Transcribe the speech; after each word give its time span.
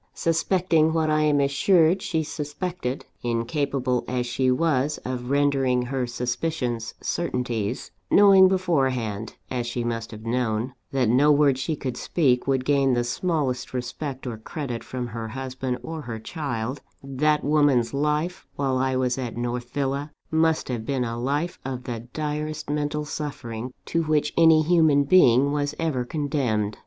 Suspecting 0.15 0.93
what 0.93 1.11
I 1.11 1.21
am 1.21 1.39
assured 1.39 2.01
she 2.01 2.23
suspected 2.23 3.05
incapable 3.21 4.03
as 4.07 4.25
she 4.25 4.49
was 4.49 4.97
of 5.05 5.29
rendering 5.29 5.83
her 5.83 6.07
suspicions 6.07 6.95
certainties 7.01 7.91
knowing 8.09 8.47
beforehand, 8.47 9.35
as 9.51 9.67
she 9.67 9.83
must 9.83 10.09
have 10.09 10.25
known, 10.25 10.73
that 10.91 11.07
no 11.07 11.31
words 11.31 11.59
she 11.59 11.75
could 11.75 11.97
speak 11.97 12.47
would 12.47 12.65
gain 12.65 12.95
the 12.95 13.03
smallest 13.03 13.75
respect 13.75 14.25
or 14.25 14.39
credit 14.39 14.83
from 14.83 15.05
her 15.05 15.27
husband 15.27 15.77
or 15.83 16.01
her 16.01 16.17
child 16.17 16.81
that 17.03 17.43
woman's 17.43 17.93
life, 17.93 18.47
while 18.55 18.79
I 18.79 18.95
was 18.95 19.19
at 19.19 19.37
North 19.37 19.69
Villa, 19.69 20.09
must 20.31 20.67
have 20.69 20.83
been 20.83 21.03
a 21.03 21.15
life 21.19 21.59
of 21.63 21.83
the 21.83 22.07
direst 22.11 22.71
mental 22.71 23.05
suffering 23.05 23.71
to 23.85 24.01
which 24.01 24.33
any 24.35 24.63
human 24.63 25.03
being 25.03 25.51
was 25.51 25.75
ever 25.77 26.03
condemned. 26.05 26.79